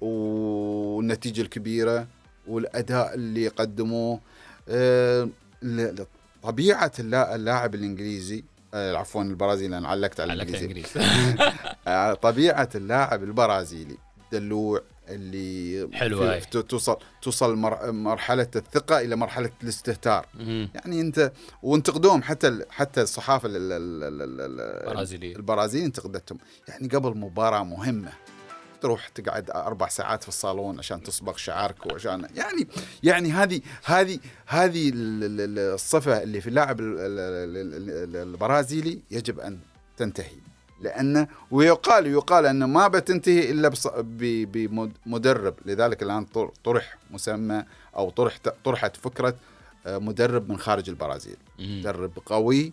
والنتيجة 0.00 1.40
الكبيرة 1.40 2.06
والأداء 2.48 3.14
اللي 3.14 3.48
قدموه 3.48 4.20
آه، 4.68 5.28
اللا- 7.00 7.34
اللاعب 7.34 7.74
الإنجليزي 7.74 8.38
آه، 8.38 8.42
عفوا 8.74 9.22
البرازيلي 9.22 9.78
أنا 9.78 9.88
علقت 9.88 10.20
على 10.20 10.32
الإنجليزي 10.32 10.64
انجليز 10.66 10.86
آه، 11.88 12.14
طبيعة 12.14 12.68
اللاعب 12.74 13.22
البرازيلي 13.22 13.96
دلوع 14.32 14.80
اللي 15.08 15.88
حلو 15.92 16.18
في- 16.18 16.24
هاي. 16.24 16.40
في- 16.40 16.62
توصل 16.62 16.96
توصل 17.22 17.56
مر- 17.56 17.92
مرحلة 17.92 18.48
الثقة 18.56 19.00
إلى 19.00 19.16
مرحلة 19.16 19.50
الاستهتار 19.62 20.26
مم. 20.34 20.68
يعني 20.74 21.00
أنت 21.00 21.32
وانتقدوهم 21.62 22.22
حتى 22.22 22.58
حتى 22.70 23.02
الصحافة 23.02 23.48
ال- 23.48 23.56
ال- 23.56 23.72
ال- 23.72 24.22
ال- 24.22 24.60
ال- 24.60 24.86
برازيلية. 24.86 25.36
البرازيل 25.36 25.84
انتقدتهم 25.84 26.38
يعني 26.68 26.88
قبل 26.88 27.16
مباراة 27.18 27.62
مهمة 27.64 28.12
تروح 28.82 29.08
تقعد 29.08 29.50
أربع 29.50 29.88
ساعات 29.88 30.22
في 30.22 30.28
الصالون 30.28 30.78
عشان 30.78 31.02
تصبغ 31.02 31.36
شعرك 31.36 31.86
وعشان 31.86 32.28
يعني 32.36 32.66
يعني 33.02 33.32
هذه 33.32 33.60
هذه 33.84 34.18
هذه 34.46 34.88
ال- 34.88 35.24
ال- 35.24 35.40
ال- 35.40 35.74
الصفة 35.74 36.22
اللي 36.22 36.40
في 36.40 36.46
اللاعب 36.46 36.80
ال- 36.80 36.98
ال- 36.98 37.56
ال- 37.56 37.90
ال- 37.90 38.16
البرازيلي 38.28 38.98
يجب 39.10 39.40
أن 39.40 39.58
تنتهي. 39.96 40.36
لأن 40.80 41.26
ويقال 41.50 42.06
يقال 42.06 42.46
أن 42.46 42.64
ما 42.64 42.88
بتنتهي 42.88 43.50
ب- 43.98 44.52
بمدرب 45.06 45.54
لذلك 45.64 46.02
الآن 46.02 46.24
طر- 46.24 46.52
طرح 46.64 46.98
مسمى 47.10 47.64
أو 47.96 48.10
طرح 48.10 48.38
طرحت 48.64 48.96
فكرة 48.96 49.34
آه، 49.86 49.98
مدرب 49.98 50.48
من 50.50 50.58
خارج 50.58 50.88
البرازيل. 50.88 51.36
مدرب 51.58 52.12
قوي 52.26 52.72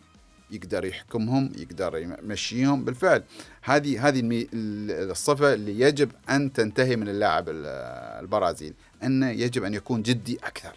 يقدر 0.51 0.85
يحكمهم 0.85 1.51
يقدر 1.57 1.97
يمشيهم. 2.23 2.85
بالفعل 2.85 3.23
هذه 3.61 4.07
هذه 4.07 4.21
الصفة 4.53 5.53
اللي 5.53 5.79
يجب 5.79 6.11
أن 6.29 6.53
تنتهي 6.53 6.95
من 6.95 7.09
اللاعب 7.09 7.49
ال- 7.49 7.65
البرازيلي 8.21 8.73
أنه 9.03 9.29
يجب 9.29 9.63
أن 9.63 9.73
يكون 9.73 10.01
جدي 10.01 10.39
أكثر. 10.43 10.73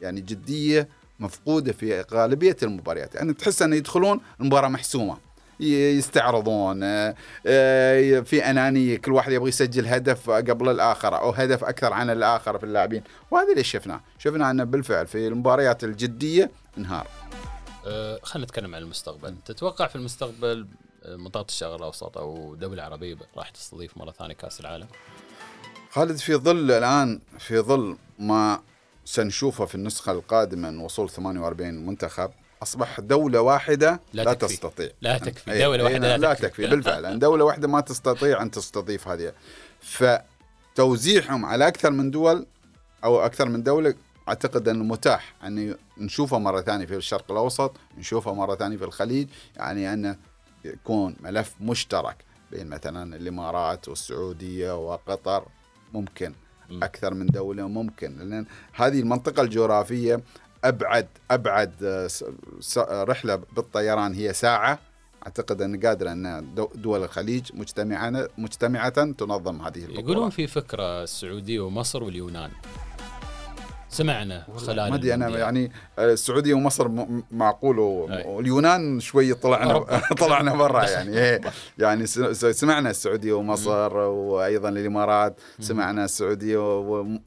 يعني 0.00 0.20
جدية 0.20 0.88
مفقودة 1.20 1.72
في 1.72 2.04
غالبية 2.12 2.56
المباريات. 2.62 3.14
يعني 3.14 3.32
تحس 3.32 3.62
أن 3.62 3.72
يدخلون 3.72 4.20
المباراة 4.40 4.68
محسومة. 4.68 5.16
ي- 5.60 5.98
يستعرضون 5.98 6.82
آه، 6.82 7.14
آه، 7.46 8.20
في 8.20 8.50
أنانية 8.50 8.96
كل 8.96 9.12
واحد 9.12 9.32
يبغى 9.32 9.48
يسجل 9.48 9.86
هدف 9.86 10.30
قبل 10.30 10.68
الآخر 10.68 11.18
أو 11.18 11.30
هدف 11.30 11.64
أكثر 11.64 11.92
عن 11.92 12.10
الآخر 12.10 12.58
في 12.58 12.64
اللاعبين. 12.64 13.02
وهذا 13.30 13.52
اللي 13.52 13.64
شفناه. 13.64 14.00
شفنا 14.18 14.50
أنه 14.50 14.64
بالفعل 14.64 15.06
في 15.06 15.28
المباريات 15.28 15.84
الجدية 15.84 16.50
انهار. 16.78 17.06
أه 17.88 18.18
خلينا 18.22 18.44
نتكلم 18.46 18.74
عن 18.74 18.82
المستقبل. 18.82 19.34
تتوقع 19.44 19.86
في 19.86 19.96
المستقبل 19.96 20.66
آه، 21.04 21.16
منطقة 21.16 21.44
الشرق 21.48 21.74
الأوسط 21.74 22.18
أو 22.18 22.54
دولة 22.54 22.82
عربية 22.82 23.16
راح 23.36 23.50
تستضيف 23.50 23.96
مرة 23.98 24.10
ثانية 24.10 24.34
كأس 24.34 24.60
العالم؟ 24.60 24.86
خالد 25.90 26.16
في 26.16 26.34
ظل 26.34 26.70
الآن 26.70 27.20
في 27.38 27.58
ظل 27.60 27.96
ما 28.18 28.60
سنشوفه 29.04 29.64
في 29.64 29.74
النسخة 29.74 30.12
القادمة 30.12 30.70
من 30.70 30.78
وصول 30.78 31.10
48 31.10 31.86
منتخب 31.86 32.30
أصبح 32.62 33.00
دولة 33.00 33.40
واحدة 33.40 34.00
لا 34.12 34.22
لا, 34.22 34.32
تكفي. 34.32 34.54
تستطيع. 34.54 34.90
لا 35.02 35.18
تكفي. 35.18 35.58
دولة 35.58 35.84
واحدة 35.84 36.16
لا 36.16 36.34
تكفي. 36.34 36.66
بالفعل 36.66 37.02
لأن 37.02 37.18
دولة 37.18 37.44
واحدة 37.44 37.68
ما 37.68 37.80
تستطيع 37.80 38.42
أن 38.42 38.50
تستضيف 38.50 39.08
هذه. 39.08 39.32
فتوزيعهم 39.80 41.44
على 41.44 41.68
أكثر 41.68 41.90
من 41.90 42.10
دول 42.10 42.46
أو 43.04 43.20
أكثر 43.26 43.48
من 43.48 43.62
دولة 43.62 43.94
أعتقد 44.28 44.68
أنه 44.68 44.84
متاح 44.84 45.34
أن 45.44 45.76
نشوفه 45.98 46.38
مرة 46.38 46.60
ثانية 46.60 46.86
في 46.86 46.96
الشرق 46.96 47.30
الأوسط 47.30 47.76
نشوفه 47.98 48.34
مرة 48.34 48.54
ثانية 48.56 48.76
في 48.76 48.84
الخليج 48.84 49.28
يعني 49.56 49.92
أنه 49.92 50.16
يكون 50.64 51.16
ملف 51.20 51.54
مشترك 51.60 52.16
بين 52.52 52.66
مثلا 52.68 53.16
الإمارات 53.16 53.88
والسعودية 53.88 54.86
وقطر 54.86 55.44
ممكن 55.94 56.32
مم. 56.70 56.82
أكثر 56.84 57.14
من 57.14 57.26
دولة 57.26 57.68
ممكن. 57.68 58.18
لأن 58.18 58.46
هذه 58.72 59.00
المنطقة 59.00 59.42
الجغرافية 59.42 60.20
أبعد 60.64 61.06
أبعد 61.30 61.72
آه، 61.82 62.08
رحلة 63.04 63.34
بالطيران 63.56 64.14
هي 64.14 64.32
ساعة. 64.32 64.78
أعتقد 65.26 65.62
أن 65.62 65.80
قادرة 65.80 66.12
أن 66.12 66.54
دو- 66.54 66.70
دول 66.74 67.02
الخليج 67.04 67.50
مجتمعة 67.54 68.28
مجتمعة 68.38 68.88
تنظم 69.12 69.62
هذه 69.62 69.76
البطولة 69.78 70.00
يقولون 70.00 70.30
في 70.30 70.46
فكرة 70.46 71.02
السعودية 71.02 71.60
ومصر 71.60 72.02
واليونان. 72.04 72.50
سمعنا 73.90 74.46
خلال 74.56 74.90
ما 74.90 74.94
أدري 74.94 75.14
أنا. 75.14 75.28
يعني 75.28 75.72
آه، 75.98 76.12
السعودية 76.12 76.54
ومصر 76.54 76.88
معقول. 77.30 77.78
واليونان 77.78 79.00
شوي 79.00 79.34
طلعنا. 79.34 79.78
طلعنا 80.20 80.54
برا 80.54 80.84
يعني 80.90 81.18
إيه. 81.18 81.40
يعني 81.78 82.06
سمعنا 82.06 82.90
السعودية 82.90 83.32
ومصر 83.32 83.96
وأيضا 83.96 84.68
الإمارات 84.68 85.36
سمعنا 85.60 86.04
السعودية 86.04 86.58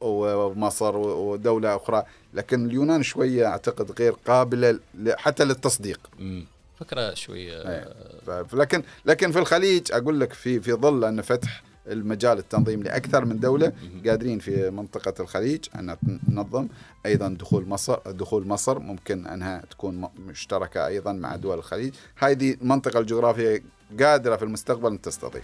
ومصر 0.02 0.98
ودولة 0.98 1.76
أخرى 1.76 2.04
لكن 2.34 2.66
اليونان 2.66 3.04
شوية 3.04 3.48
أعتقد 3.48 3.92
غير 4.00 4.16
قابلة 4.28 4.80
حتى 5.18 5.44
للتصديق 5.44 6.00
مم. 6.20 6.46
فكرة 6.80 7.14
شوية 7.14 7.62
إيه. 7.62 8.46
لكن 8.54 8.84
لكن 9.06 9.32
في 9.32 9.40
الخليج 9.40 9.92
أقول 9.92 10.20
لك 10.20 10.34
في 10.34 10.60
في 10.60 10.74
ظل 10.74 11.04
أن 11.06 11.22
فتح 11.22 11.64
المجال 11.92 12.38
التنظيم 12.38 12.84
لأكثر 12.84 13.26
من 13.26 13.40
دولة 13.40 13.74
قادرين 14.08 14.40
في 14.40 14.70
منطقة 14.70 15.14
الخليج 15.22 15.66
أن 15.76 15.98
تنظم. 16.28 16.68
أيضا 17.06 17.30
دخول 17.40 17.68
مصر 17.68 18.00
دخول 18.12 18.48
مصر 18.48 18.80
ممكن 18.80 19.28
أنها 19.28 19.62
تكون 19.72 20.10
مشتركة 20.18 20.88
أيضا 20.88 21.14
مع 21.14 21.36
دول 21.36 21.58
الخليج. 21.58 21.94
هذه 22.18 22.54
المنطقة 22.54 23.00
الجغرافية 23.00 23.64
قادرة 24.00 24.36
في 24.36 24.44
المستقبل 24.44 24.92
أن 24.92 25.02
تستضيف. 25.02 25.44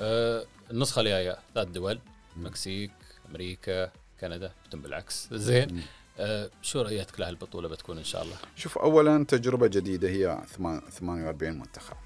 أه 0.00 0.44
النسخة 0.70 1.00
الجاية 1.00 1.36
ثلاث 1.54 1.68
دول 1.68 1.98
المكسيك 2.36 2.90
أمريكا 3.30 3.90
كندا 4.20 4.52
تم 4.70 4.80
بالعكس. 4.80 5.28
زين. 5.32 5.82
أه 6.18 6.50
شو 6.62 6.82
رؤيتك 6.82 7.20
لهالبطولة 7.20 7.68
بتكون 7.68 7.98
إن 7.98 8.04
شاء 8.04 8.22
الله؟ 8.22 8.36
شوف 8.56 8.78
اولا 8.78 9.24
تجربة 9.24 9.66
جديدة 9.66 10.08
هي 10.08 10.38
ثمان- 10.56 10.82
48 10.90 11.58
منتخب. 11.58 11.96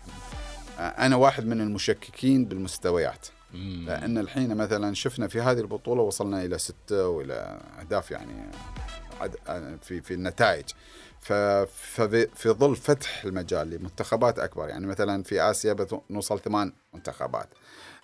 آه، 0.78 0.82
أنا 0.82 1.16
واحد 1.16 1.46
من 1.46 1.60
المشككين 1.60 2.44
بالمستويات. 2.44 3.26
لأن 3.54 4.18
الحين 4.18 4.56
مثلا 4.56 4.94
شفنا 4.94 5.28
في 5.28 5.40
هذه 5.40 5.58
البطولة 5.58 6.02
وصلنا 6.02 6.44
إلى 6.44 6.58
ستة 6.58 7.08
وإلى 7.08 7.60
أهداف 7.80 8.10
يعني 8.10 8.50
في 9.82 10.00
في 10.00 10.14
النتائج. 10.14 10.64
ففي 11.20 12.28
في 12.34 12.50
ظل 12.50 12.76
فتح 12.76 13.24
المجال 13.24 13.70
لمنتخبات 13.70 14.38
أكبر 14.38 14.68
يعني 14.68 14.86
مثلا 14.86 15.22
في 15.22 15.42
آسيا 15.42 15.72
بنوصل 16.10 16.40
ثمان 16.40 16.72
منتخبات. 16.94 17.48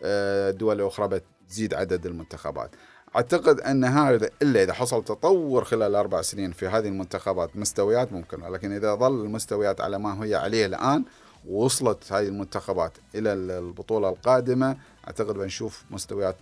آه، 0.03 0.51
دول 0.51 0.81
أخرى 0.81 1.09
بتزيد 1.09 1.75
عدد 1.75 2.07
المنتخبات. 2.07 2.71
أعتقد 3.17 3.61
إن 3.61 3.85
هذا 3.85 4.31
إلا 4.43 4.63
إذا 4.63 4.73
حصل 4.73 5.05
تطور 5.05 5.65
خلال 5.65 5.95
أربع 5.95 6.23
سنين 6.23 6.53
في 6.53 6.67
هذه 6.67 6.89
المنتخبات 6.89 7.57
مستويات 7.57 8.13
ممكن 8.13 8.43
ولكن 8.43 8.73
إذا 8.73 8.95
ظل 8.95 9.25
المستويات 9.25 9.81
على 9.81 9.99
ما 9.99 10.25
هي 10.25 10.35
عليه 10.35 10.67
الآن 10.67 11.05
ووصلت 11.49 12.13
هذه 12.13 12.29
المنتخبات 12.29 12.93
إلى 13.15 13.33
البطولة 13.33 14.09
القادمة. 14.09 14.77
أعتقد 15.07 15.35
بنشوف 15.35 15.85
مستويات 15.91 16.37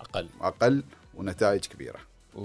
أقل. 0.00 0.28
أقل 0.40 0.84
ونتائج 1.14 1.64
كبيرة. 1.64 1.98
و... 2.34 2.42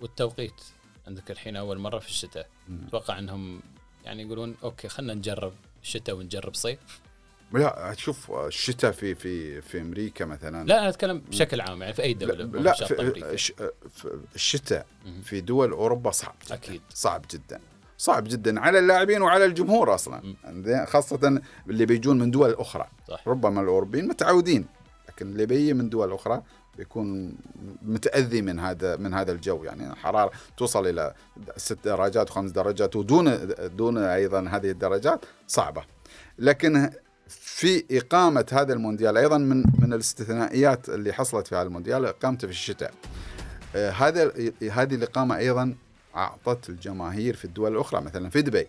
والتوقيت 0.00 0.60
عندك 1.06 1.30
الحين 1.30 1.56
أول 1.56 1.78
مرة 1.78 1.98
في 1.98 2.08
الشتاء. 2.08 2.48
أتوقع 2.88 3.18
أنهم 3.18 3.60
يعني 4.04 4.22
يقولون 4.22 4.56
أوكي 4.62 4.88
خلينا 4.88 5.14
نجرب 5.14 5.52
الشتاء 5.82 6.16
ونجرب 6.16 6.54
صيف. 6.54 7.00
لا 7.52 7.94
شوف 7.98 8.30
الشتاء 8.30 8.92
في 8.92 9.14
في 9.14 9.60
في 9.60 9.80
أمريكا 9.80 10.24
مثلا. 10.24 10.66
لا 10.66 10.78
أنا 10.78 10.88
أتكلم 10.88 11.18
بشكل 11.18 11.60
عام 11.60 11.82
يعني 11.82 11.94
في 11.94 12.02
لا, 12.02 12.12
دولة 12.12 12.44
مو 12.46 12.58
لا 12.58 12.74
أمريكا. 13.00 13.36
في 13.36 13.70
في 13.90 14.18
الشتاء. 14.34 14.86
في 15.22 15.40
دول 15.40 15.70
أوروبا 15.70 16.10
صعب 16.10 16.34
جدا. 16.46 16.54
أكيد. 16.54 16.82
صعب 16.94 17.24
جدا. 17.30 17.60
صعب 18.00 18.24
جدا 18.24 18.60
على 18.60 18.78
اللاعبين 18.78 19.22
وعلى 19.22 19.44
الجمهور 19.44 19.94
أصلا؟ 19.94 20.34
خاصة 20.86 21.40
اللي 21.68 21.86
بيجون 21.86 22.18
من 22.18 22.30
دول 22.30 22.54
أخرى. 22.54 22.86
صح. 23.08 23.28
ربما 23.28 23.60
الأوروبيين 23.60 24.08
متعودين 24.08 24.66
لكن 25.08 25.26
اللي 25.26 25.46
بيجي 25.46 25.74
من 25.74 25.88
دول 25.88 26.12
أخرى 26.12 26.42
بيكون 26.78 27.34
متأذي 27.82 28.42
من 28.42 28.58
هذا 28.58 28.96
من 28.96 29.14
هذا 29.14 29.32
الجو. 29.32 29.64
يعني 29.64 29.94
حرارة 29.94 30.30
توصل 30.56 30.86
إلى 30.86 31.14
ست 31.56 31.78
درجات 31.84 32.30
وخمس 32.30 32.50
درجات 32.50 32.96
ودون 32.96 33.48
دون 33.76 33.98
أيضا 33.98 34.40
هذه 34.48 34.70
الدرجات 34.70 35.24
صعبة. 35.46 35.82
لكن 36.38 36.90
في 37.28 37.84
إقامة 37.90 38.46
هذا 38.52 38.72
المونديال 38.72 39.16
أيضا 39.16 39.38
من 39.38 39.64
من 39.78 39.92
الاستثنائيات 39.92 40.88
اللي 40.88 41.12
حصلت 41.12 41.46
في 41.46 41.54
هذا 41.54 41.62
المونديال 41.62 42.06
إقامته 42.06 42.46
في 42.46 42.52
الشتاء. 42.52 42.92
آه، 43.76 43.90
هذا 43.90 44.32
هذه 44.62 44.94
الإقامة 44.94 45.36
أيضا 45.36 45.74
أعطت 46.16 46.68
الجماهير 46.68 47.36
في 47.36 47.44
الدول 47.44 47.72
الأخرى 47.72 48.00
مثلا 48.00 48.30
في 48.30 48.42
دبي. 48.42 48.66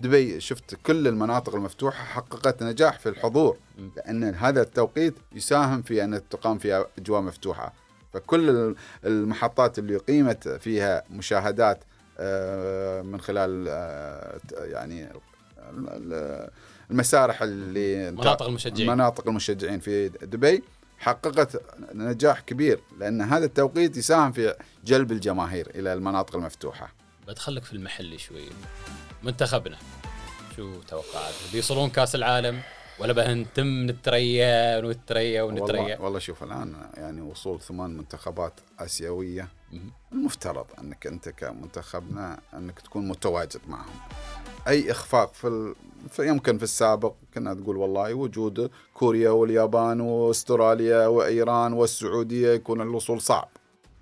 دبي 0.00 0.40
شفت 0.40 0.74
كل 0.86 1.08
المناطق 1.08 1.54
المفتوحة 1.54 2.04
حققت 2.04 2.62
نجاح 2.62 2.98
في 2.98 3.08
الحضور 3.08 3.56
لأن 3.96 4.24
هذا 4.34 4.62
التوقيت 4.62 5.14
يساهم 5.32 5.82
في 5.82 6.04
أن 6.04 6.28
تقام 6.30 6.58
فيها 6.58 6.86
أجواء 6.98 7.20
مفتوحة. 7.20 7.72
فكل 8.12 8.74
المحطات 9.04 9.78
اللي 9.78 9.96
قيمت 9.96 10.48
فيها 10.48 11.02
مشاهدات 11.10 11.84
آه، 12.18 13.02
من 13.02 13.20
خلال 13.20 13.66
آه، 13.68 14.38
يعني 14.58 15.08
ال- 15.70 16.50
المسارح 16.90 17.42
اللي 17.42 18.10
مناطق 18.10 18.46
المشجعين. 18.46 18.90
مناطق 18.90 19.28
المشجعين 19.28 19.80
في 19.80 20.08
دبي. 20.08 20.62
حققت 21.00 21.62
نجاح 21.94 22.40
كبير 22.40 22.80
لأن 22.98 23.22
هذا 23.22 23.44
التوقيت 23.44 23.96
يساهم 23.96 24.32
في 24.32 24.54
جلب 24.84 25.12
الجماهير 25.12 25.70
إلى 25.74 25.92
المناطق 25.92 26.36
المفتوحة. 26.36 26.92
بدخلك 27.28 27.64
في 27.64 27.72
المحلي 27.72 28.18
شوي 28.18 28.48
منتخبنا 29.22 29.76
شو 30.56 30.80
توقعات 30.88 31.34
بيوصلون 31.52 31.90
كأس 31.90 32.14
العالم؟ 32.14 32.60
ولا 33.00 33.12
بنتم 33.12 33.86
نتريا 33.90 34.78
ونتريا 34.78 35.42
ونتريا 35.42 35.80
والله, 35.80 36.02
والله 36.02 36.18
شوف 36.18 36.42
الآن 36.42 36.74
يعني 36.96 37.20
وصول 37.20 37.60
ثمان 37.60 37.96
منتخبات 37.96 38.52
آسيوية 38.78 39.48
مهم. 39.72 39.92
المفترض 40.12 40.66
أنك 40.78 41.06
أنت 41.06 41.28
كمنتخبنا 41.28 42.40
أنك 42.54 42.80
تكون 42.80 43.08
متواجد 43.08 43.60
معهم 43.68 43.94
أي 44.68 44.90
إخفاق 44.90 45.34
في, 45.34 45.46
ال... 45.46 45.74
في 46.10 46.28
يمكن 46.28 46.58
في 46.58 46.64
السابق 46.64 47.14
كنا 47.34 47.54
تقول 47.54 47.76
والله 47.76 48.14
وجود 48.14 48.70
كوريا 48.94 49.30
واليابان 49.30 50.00
واستراليا 50.00 51.06
وإيران 51.06 51.72
والسعودية 51.72 52.48
يكون 52.48 52.80
الوصول 52.80 53.20
صعب. 53.20 53.48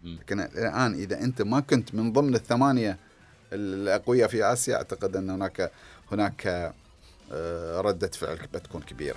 لكن 0.05 0.41
الآن 0.41 0.95
إذا 0.95 1.21
أنت 1.21 1.43
ما 1.43 1.61
كنت 1.61 1.95
من 1.95 2.13
ضمن 2.13 2.35
الثمانية 2.35 2.99
الأقوياء 3.53 4.29
في 4.29 4.53
آسيا 4.53 4.77
أعتقد 4.77 5.17
أن 5.17 5.31
هناك 5.31 5.73
هناك 6.13 6.73
ردة 7.81 8.09
فعل 8.09 8.37
بتكون 8.37 8.83
كبيرة. 8.83 9.17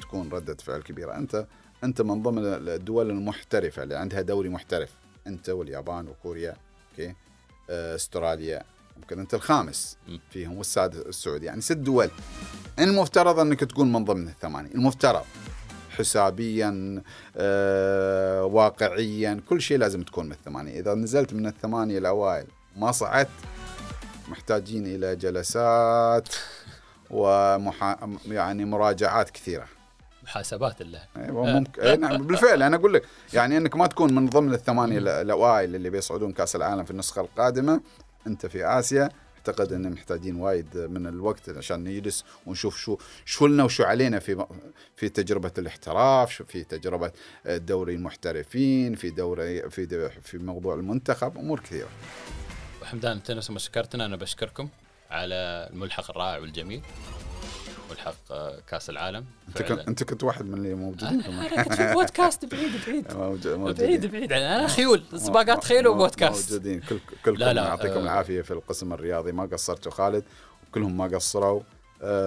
تكون 0.00 0.28
ردة 0.32 0.54
فعل 0.54 0.80
كبيرة. 0.80 1.16
أنت 1.16 1.46
أنت 1.84 2.02
من 2.02 2.22
ضمن 2.22 2.42
الدول 2.44 3.10
المحترفة 3.10 3.82
اللي 3.82 3.94
عندها 3.94 4.20
دوري 4.20 4.48
محترف. 4.48 4.90
أنت 5.26 5.48
واليابان 5.48 6.08
وكوريا 6.08 6.56
أوكي؟ 6.90 7.14
آه، 7.70 7.94
أستراليا. 7.94 8.62
ممكن 8.96 9.18
أنت 9.18 9.34
الخامس. 9.34 9.96
فيهم 10.30 10.58
والسادس 10.58 10.96
السعودي. 10.96 11.46
يعني 11.46 11.60
ست 11.60 11.72
دول. 11.72 12.10
المفترض 12.78 13.38
أنك 13.38 13.60
تكون 13.60 13.92
من 13.92 14.04
ضمن 14.04 14.28
الثمانية. 14.28 14.74
المفترض. 14.74 15.24
حسابيا 15.90 17.02
آه، 17.36 18.44
واقعيا 18.44 19.40
كل 19.48 19.60
شيء 19.60 19.78
لازم 19.78 20.02
تكون 20.02 20.26
من 20.26 20.32
الثمانية. 20.32 20.80
إذا 20.80 20.94
نزلت 20.94 21.34
من 21.34 21.46
الثمانية 21.46 21.98
الأوائل 21.98 22.46
ما 22.76 22.92
صعدت 22.92 23.28
محتاجين 24.28 24.86
إلى 24.86 25.16
جلسات. 25.16 26.28
ومحا... 27.10 28.18
يعني 28.28 28.64
مراجعات 28.64 29.30
كثيرة. 29.30 29.66
محاسبات 30.22 30.80
الله 30.80 31.02
أيوه 31.16 31.46
ممكن 31.46 31.82
أي 31.82 31.96
نعم 31.96 32.26
بالفعل. 32.26 32.62
أنا 32.62 32.76
أقول 32.76 32.94
لك 32.94 33.02
يعني 33.32 33.56
إنك 33.56 33.76
ما 33.76 33.86
تكون 33.86 34.14
من 34.14 34.26
ضمن 34.26 34.54
الثمانية 34.54 34.98
ال- 34.98 35.08
الأوائل 35.08 35.74
اللي 35.74 35.90
بيصعدون 35.90 36.32
كأس 36.32 36.56
العالم 36.56 36.84
في 36.84 36.90
النسخة 36.90 37.20
القادمة. 37.20 37.80
أنت 38.26 38.46
في 38.46 38.66
آسيا. 38.66 39.08
أعتقد 39.38 39.72
ان 39.72 39.92
محتاجين 39.92 40.36
وايد 40.36 40.76
من 40.78 41.06
الوقت 41.06 41.48
عشان 41.48 41.84
نجلس 41.84 42.24
ونشوف 42.46 42.76
شو 42.76 42.98
شو 43.24 43.46
لنا 43.46 43.64
وشو 43.64 43.84
علينا 43.84 44.18
في 44.18 44.46
في 44.96 45.08
تجربة 45.08 45.52
الاحتراف 45.58 46.32
شو 46.32 46.44
في 46.44 46.64
تجربة 46.64 47.12
دوري 47.46 47.94
المحترفين 47.94 48.94
في 48.94 49.10
دوري 49.10 49.70
في 49.70 50.10
في 50.22 50.38
موضوع 50.38 50.74
المنتخب 50.74 51.38
أمور 51.38 51.60
كثيرة. 51.60 51.88
حمدان 52.84 53.12
أنت 53.12 53.30
نفس 53.30 53.50
ما 53.50 53.58
شكرتنا 53.58 54.06
أنا 54.06 54.16
بشكركم. 54.16 54.68
على 55.10 55.68
الملحق 55.72 56.10
الرائع 56.10 56.38
والجميل 56.38 56.82
ملحق 57.90 58.14
آه، 58.30 58.60
كأس 58.68 58.90
العالم. 58.90 59.24
أنت 59.48 59.62
كنت 59.62 59.88
أنت 59.88 60.02
كنت 60.02 60.24
واحد 60.24 60.44
من 60.44 60.54
اللي 60.54 60.74
موجودين 60.74 61.20
أنا 61.22 61.62
كنت 61.62 61.72
في 61.74 61.92
بودكاست 61.94 62.44
بعيد 62.44 62.72
بعيد. 62.86 63.12
بعيد 63.80 64.06
بعيد. 64.06 64.32
أنا 64.32 64.66
خيول 64.66 65.02
سباقات 65.16 65.64
خيل 65.64 65.84
مو- 65.84 65.90
وبودكاست. 65.90 66.52
موجودين. 66.52 66.80
كل 66.80 66.98
كلكم 67.24 67.56
يعطيكم 67.56 67.94
آه. 67.98 68.02
العافية 68.02 68.42
في 68.42 68.50
القسم 68.50 68.92
الرياضي. 68.92 69.32
ما 69.32 69.44
قصرتوا 69.52 69.92
خالد 69.92 70.24
وكلهم 70.68 70.96
ما 70.96 71.04
قصروا. 71.04 71.62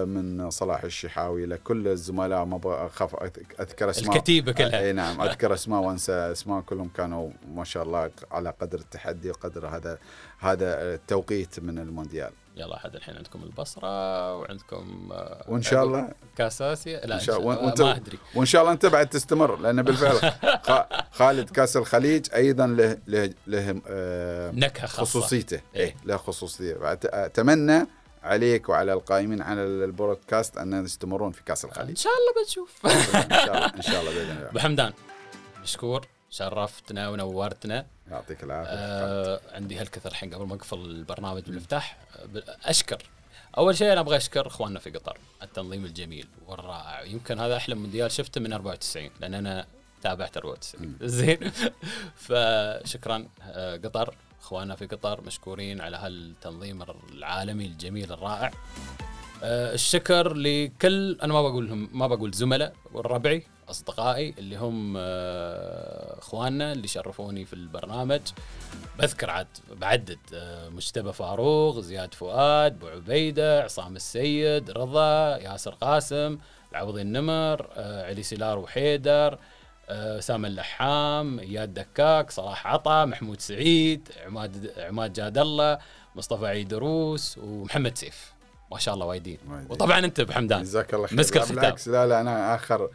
من 0.04 0.50
صلاح 0.50 0.84
الشحاوي 0.84 1.46
لكل 1.46 1.88
الزملاء. 1.88 2.44
ما 2.44 2.60
أخاف. 2.86 3.16
أذكر 3.60 3.90
أسماء. 3.90 4.16
الكتيبة 4.16 4.52
كلها. 4.52 4.80
إي 4.80 4.92
نعم 4.92 5.20
أذكر 5.20 5.54
أسماء 5.54 5.80
وأنسى 5.80 6.12
أسماء. 6.12 6.60
كلهم 6.60 6.88
كانوا 6.88 7.30
ما 7.54 7.64
شاء 7.64 7.82
الله 7.82 8.10
على 8.32 8.50
قدر 8.60 8.78
التحدي 8.78 9.30
وقدر 9.30 9.66
هذا 9.68 9.98
هذا 10.38 10.94
التوقيت 10.94 11.60
من 11.60 11.78
المونديال. 11.78 12.30
يلا 12.56 12.78
حد 12.78 12.94
الحين 12.94 13.16
عندكم 13.16 13.42
البصرة 13.42 14.36
وعندكم 14.36 15.08
آه، 15.12 15.44
وإن 15.48 15.62
شاء 15.62 15.84
الله. 15.84 16.08
كاس 16.36 16.62
اسيا 16.62 17.06
لا 17.06 17.14
إن 17.14 17.20
شاء 17.20 17.38
الله. 17.40 17.56
وأنت- 17.74 17.80
ما 17.80 17.96
أدري. 17.96 18.18
وإن 18.34 18.46
شاء 18.46 18.62
الله 18.62 18.72
أنت 18.72 18.86
بعد 18.86 19.06
تستمر 19.08 19.56
لأن 19.56 19.82
بالفعل 19.82 20.32
خالد 21.18 21.50
كاس 21.50 21.76
الخليج 21.76 22.26
أيضا 22.34 22.66
له 22.66 22.98
له 23.06 23.30
له 23.46 23.80
آه، 23.86 24.50
نكهة 24.50 24.86
خاصة. 24.86 25.02
خصوصيته. 25.20 25.60
إيه. 25.74 25.84
إيه 25.84 25.94
له 26.04 26.16
خصوصية. 26.16 26.74
فأت- 26.74 27.14
أتمنى 27.14 27.86
عليك 28.24 28.68
وعلى 28.68 28.92
القائمين 28.92 29.42
على 29.42 29.62
البودكاست 29.62 30.56
أن 30.56 30.84
يستمرون 30.84 31.32
في 31.32 31.42
كأس 31.44 31.64
إن 31.64 31.70
الخليج 31.70 31.96
شاء 31.98 32.12
الله 32.12 32.42
بنشوف. 32.44 32.86
إن 32.86 33.30
شاء 33.30 33.56
الله 33.56 33.66
إن 33.76 33.82
شاء 33.82 34.00
الله 34.00 34.12
بإذن 34.14 34.30
الله. 34.36 34.48
أبو 34.50 34.58
حمدان 34.58 34.92
مشكور 35.62 36.06
شرفتنا 36.30 37.08
ونورتنا. 37.08 37.86
يعطيك 38.10 38.44
العافية. 38.44 38.70
آه 38.72 39.40
عندي 39.52 39.78
هالكثر 39.78 40.10
الحين 40.10 40.34
قبل 40.34 40.46
ما 40.46 40.54
أقفل 40.54 40.78
البرنامج 40.78 41.42
بالافتتاح 41.42 41.98
آه، 42.16 42.42
أشكر. 42.64 43.02
أول 43.58 43.76
شيء 43.76 43.92
أنا 43.92 44.00
أبغى 44.00 44.16
أشكر 44.16 44.46
إخواننا 44.46 44.78
في 44.78 44.90
قطر 44.90 45.18
التنظيم 45.42 45.84
الجميل 45.84 46.28
والرائع. 46.46 47.02
يمكن 47.02 47.38
هذا 47.40 47.56
أحلى 47.56 47.74
مونديال 47.74 48.12
شفته 48.12 48.40
من 48.40 48.52
94 48.52 49.10
لأن 49.20 49.34
أنا 49.34 49.66
تابعت 50.02 50.36
94 50.36 50.96
زين. 51.02 51.50
فشكرا 52.16 53.28
آه، 53.42 53.76
قطر. 53.76 54.14
إخواننا 54.44 54.76
في 54.76 54.86
قطر 54.86 55.20
مشكورين 55.20 55.80
على 55.80 55.96
هالتنظيم 55.96 56.84
العالمي 57.12 57.66
الجميل 57.66 58.12
الرائع. 58.12 58.50
آه، 59.42 59.74
الشكر 59.74 60.34
لكل 60.34 61.18
أنا 61.22 61.32
ما 61.32 61.42
بقول 61.42 61.68
لهم 61.68 61.88
ما 61.92 62.06
بقول 62.06 62.34
زملاء 62.34 62.74
والربعي 62.92 63.46
أصدقائي 63.68 64.34
اللي 64.38 64.56
هم 64.56 64.94
آه، 64.96 66.18
إخواننا 66.18 66.72
اللي 66.72 66.88
شرفوني 66.88 67.44
في 67.44 67.52
البرنامج. 67.52 68.20
بذكر 68.98 69.30
عاد 69.30 69.46
بعدد 69.72 70.18
آه، 70.34 70.68
مجتبى 70.68 71.12
فاروق 71.12 71.80
زياد 71.80 72.14
فؤاد 72.14 72.72
أبو 72.72 72.88
عبيدة 72.88 73.62
عصام 73.62 73.96
السيد 73.96 74.70
رضا 74.70 75.36
ياسر 75.36 75.74
قاسم 75.74 76.38
العوضي 76.72 77.02
النمر 77.02 77.68
علي 77.76 78.22
سلار 78.22 78.58
وحيدر 78.58 79.38
آه، 79.88 80.20
سام 80.20 80.44
اللحام 80.46 81.38
إياد 81.38 81.74
دكاك 81.74 82.30
صلاح 82.30 82.66
عطا 82.66 83.04
محمود 83.04 83.40
سعيد 83.40 84.08
عماد 84.26 84.72
عماد 84.78 85.12
جاد 85.12 85.38
الله 85.38 85.78
مصطفى 86.16 86.46
عيدروس 86.46 87.38
ومحمد 87.38 87.98
سيف. 87.98 88.32
ما 88.72 88.78
شاء 88.78 88.94
الله 88.94 89.06
وايدين. 89.06 89.38
وطبعا 89.68 89.98
أنت 89.98 90.20
أبو 90.20 90.32
حمدان. 90.32 90.62
جزاك 90.62 90.94
الله 90.94 91.06
خير. 91.06 91.18
مسك 91.18 91.36
لا، 91.36 91.42
الختام. 91.42 91.56
بالعكس 91.60 91.88
لا 91.88 92.06
لا 92.06 92.20
أنا 92.20 92.54
آخر 92.54 92.90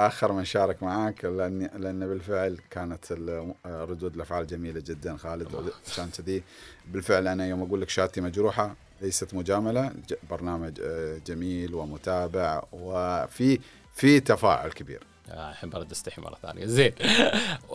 آخر 0.00 0.32
من 0.32 0.44
شارك 0.44 0.82
معاك 0.82 1.24
لأن 1.24 1.70
لأن 1.76 2.08
بالفعل 2.08 2.58
كانت 2.70 3.04
ال- 3.12 3.54
ردود 3.66 4.14
الأفعال 4.14 4.46
جميلة 4.46 4.80
جدا. 4.86 5.16
خالد 5.16 5.72
عشان 5.88 6.10
كذي. 6.18 6.42
بالفعل 6.88 7.28
أنا 7.28 7.46
يوم 7.46 7.62
أقول 7.62 7.80
لك 7.80 7.88
شهادتي 7.88 8.20
مجروحة 8.20 8.74
ليست 9.00 9.34
مجاملة 9.34 9.92
برنامج 10.30 10.80
آه، 10.82 11.18
جميل 11.26 11.74
ومتابع 11.74 12.62
وفي 12.72 13.58
في 13.94 14.20
تفاعل 14.20 14.70
كبير. 14.70 15.00
آه، 15.02 15.09
الحين 15.30 15.70
برد 15.70 15.90
استحي 15.90 16.22
مرة 16.22 16.38
ثانية. 16.42 16.66
زين. 16.66 16.92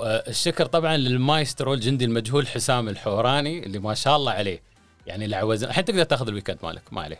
الشكر 0.03 0.65
طبعا 0.65 0.97
للمايسترو 0.97 1.73
الجندي 1.73 2.05
المجهول 2.05 2.47
حسام 2.47 2.89
الحوراني 2.89 3.65
اللي 3.65 3.79
ما 3.79 3.93
شاء 3.93 4.15
الله 4.15 4.31
عليه. 4.31 4.61
يعني 5.07 5.25
العوز 5.25 5.63
الحين 5.63 5.85
تقدر 5.85 6.03
تاخذ 6.03 6.27
ال 6.27 6.31
weekend 6.31 6.57
مالك 6.63 6.93
ما 6.93 7.01
عليه. 7.01 7.19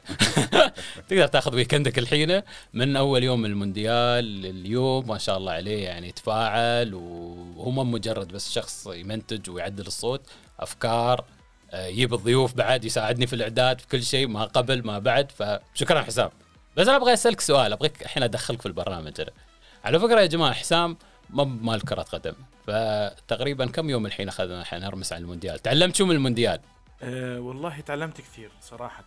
تقدر 1.10 1.28
تاخذ 1.28 1.56
ويكندك 1.56 2.00
الحين 2.00 2.41
من 2.74 2.95
أول 2.95 3.24
يوم 3.24 3.41
من 3.41 3.50
المونديال 3.50 4.41
لليوم 4.41 5.08
ما 5.08 5.17
شاء 5.17 5.38
الله 5.38 5.52
عليه 5.52 5.84
يعني 5.84 6.08
يتفاعل 6.08 6.93
وهو 6.93 7.71
ما 7.71 7.84
مجرد 7.84 8.28
بس 8.28 8.52
شخص 8.52 8.88
يمنتج 8.88 9.50
ويعدل 9.50 9.88
الصوت 9.88 10.21
أفكار 10.60 11.26
آه، 11.71 11.86
يجيب 11.86 12.13
الضيوف 12.13 12.54
بعد 12.54 12.86
يساعدني 12.86 13.28
في 13.28 13.34
الإعداد 13.34 13.82
في 13.82 13.88
كل 13.88 14.04
شيء 14.04 14.28
ما 14.28 14.45
قبل 14.45 14.86
ما 14.86 15.00
بعد. 15.00 15.32
فشكرا 15.32 16.02
حسام. 16.02 16.30
بس 16.78 16.88
أنا 16.88 16.98
أبغى 16.98 17.13
أسألك 17.13 17.41
سؤال 17.41 17.74
أبغيك 17.74 18.02
الحين 18.02 18.24
أدخلك 18.24 18.62
في 18.62 18.65
البرنامج. 18.65 19.21
أنا 19.21 19.32
على 19.86 20.00
فكرة 20.00 20.21
يا 20.21 20.26
جماعة 20.26 20.54
حسام 20.54 20.98
ما 21.30 21.43
بمال 21.43 21.82
كره 21.82 22.02
قدم 22.02 22.34
فتقريبا 22.67 23.65
كم 23.65 23.89
يوم 23.89 24.06
الحين 24.06 24.28
أخذنا 24.28 24.62
الحين 24.62 24.80
نرمس 24.80 25.13
على 25.13 25.21
المونديال؟ 25.21 25.60
تعلمت 25.60 25.95
شو 25.95 26.06
من 26.06 26.12
المونديال؟ 26.12 26.60
أه 27.04 27.39
والله 27.39 27.80
تعلمت 27.80 28.21
كثير 28.21 28.52
صراحة. 28.62 29.06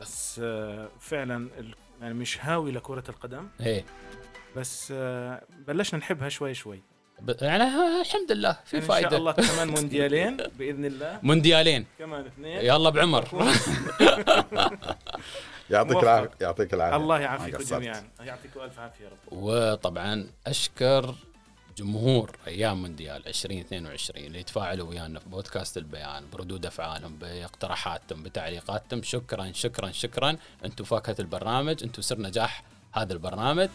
بس 0.00 0.40
أه 0.44 0.88
فعلا 1.00 1.48
يعني 2.00 2.14
مش 2.14 2.44
هاوي 2.44 2.72
لكرة 2.72 3.04
القدم. 3.08 3.48
إيه. 3.60 3.84
بس 4.56 4.92
أه 4.96 5.42
بلشنا 5.66 6.00
نحبها 6.00 6.28
شوي 6.28 6.54
شوي. 6.54 6.82
يعني 7.28 7.64
الحمد 8.00 8.32
لله 8.32 8.56
في 8.64 8.76
يعني 8.76 8.88
فائده 8.88 9.06
إن 9.06 9.10
شاء 9.10 9.18
الله 9.18 9.32
كمان 9.32 9.68
مونديالين 9.68 10.36
بإذن 10.58 10.84
الله. 10.84 11.18
مونديالين. 11.22 11.86
كمان 11.98 12.26
اثنين. 12.26 12.58
يلا 12.64 12.90
بعمر. 12.90 13.28
يعطيك. 15.70 16.02
العافية 16.02 16.30
يعطيك 16.40 16.74
العافية. 16.74 16.96
الله 16.96 17.18
يعافيكم. 17.20 17.64
جميعا. 17.64 18.04
يعطيكم 18.20 18.60
ألف 18.60 18.78
عافية 18.78 19.04
يا 19.04 19.10
رب. 19.10 19.18
وطبعا 19.32 20.26
أشكر 20.46 21.14
جمهور 21.78 22.36
أيام 22.46 22.82
مونديال 22.82 23.26
2022 23.28 24.26
اللي 24.26 24.40
يتفاعلوا 24.40 24.88
ويانا 24.88 25.18
في 25.20 25.28
بودكاست 25.28 25.76
البيان 25.76 26.24
بردود 26.32 26.66
أفعالهم 26.66 27.16
باقتراحاتهم 27.16 28.22
بتعليقاتهم. 28.22 29.02
شكرا 29.02 29.52
شكرا 29.54 29.90
شكرا. 29.92 30.36
أنتم 30.64 30.84
فاكهة 30.84 31.16
البرنامج 31.18 31.82
أنتم 31.82 32.02
سر 32.02 32.20
نجاح 32.20 32.62
هذا 32.92 33.12
البرنامج. 33.12 33.68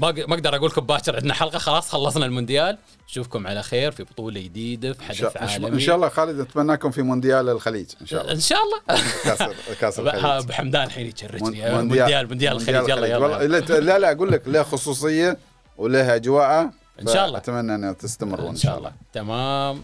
ما 0.00 0.08
أقدر 0.34 0.56
أقول 0.56 0.70
لكم 0.70 0.80
باكر 0.86 1.16
عندنا 1.16 1.34
حلقة. 1.34 1.58
خلاص 1.58 1.88
خلصنا 1.90 2.26
المونديال. 2.26 2.78
نشوفكم 3.08 3.46
على 3.46 3.62
خير 3.62 3.90
في 3.92 4.02
بطولة 4.04 4.40
جديدة 4.40 4.92
في 4.92 5.02
حدث 5.02 5.18
شاء- 5.18 5.42
عالمي. 5.44 5.68
إن 5.68 5.80
شاء 5.80 5.96
الله 5.96 6.08
خالد 6.08 6.40
نتمناكم 6.40 6.90
في 6.90 7.02
مونديال 7.02 7.48
الخليج 7.48 7.86
إن 8.00 8.06
شاء 8.06 8.20
الله. 8.22 8.32
إن 8.32 8.40
شاء 8.40 8.58
الله. 8.62 9.02
كاس 9.24 9.38
كاس 9.80 9.98
الخليج. 9.98 10.24
أبو 10.24 10.52
حمدان 10.52 10.86
الحين 10.86 11.06
يشرجني 11.06 11.40
مون- 11.70 11.70
مونديال 11.74 12.26
مونديال 12.28 12.52
الخليج. 12.56 12.88
يلا 12.88 13.06
يلا. 13.06 13.80
لا 13.80 13.98
لا 13.98 14.12
أقول 14.12 14.32
لك 14.32 14.42
له 14.48 14.62
خصوصية 14.62 15.38
وله 15.78 16.14
اجواءه 16.14 16.70
إن 17.00 17.06
شاء 17.06 17.26
الله. 17.26 17.38
اتمنى 17.38 17.74
ان 17.74 17.96
تستمرون. 17.96 18.48
إن 18.48 18.56
شاء 18.56 18.78
الله. 18.78 18.92
تمام. 19.12 19.82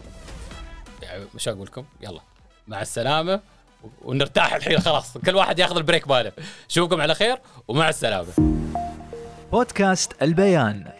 مش 1.35 1.47
أقول 1.47 1.65
لكم 1.65 1.83
يلا. 2.01 2.19
مع 2.67 2.81
السلامة. 2.81 3.39
ونرتاح 4.01 4.53
الحين 4.55 4.79
خلاص. 4.79 5.17
كل 5.25 5.35
واحد 5.35 5.59
ياخذ 5.59 5.77
البريك 5.77 6.07
ماله. 6.07 6.31
اشوفكم 6.69 7.01
على 7.01 7.15
خير 7.15 7.37
ومع 7.67 7.89
السلامة. 7.89 8.56
بودكاست 9.51 10.21
البيان. 10.21 10.96